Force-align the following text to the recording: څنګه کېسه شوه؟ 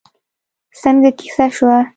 څنګه 0.81 1.09
کېسه 1.19 1.45
شوه؟ 1.55 1.77